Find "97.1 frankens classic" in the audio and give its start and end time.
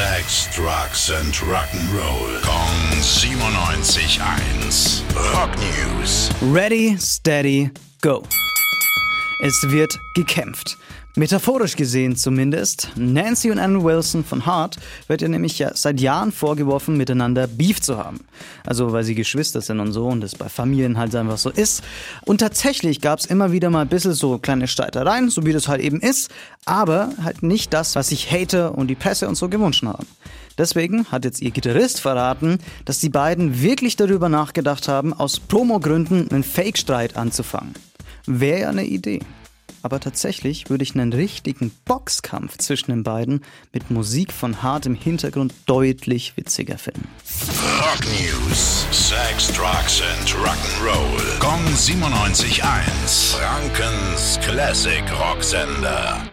51.74-55.02